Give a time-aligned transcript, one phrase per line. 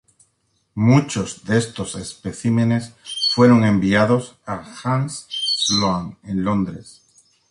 [0.73, 2.95] Muchos de estos especímenes
[3.35, 7.03] fueron enviados a Hans Sloane en Londres.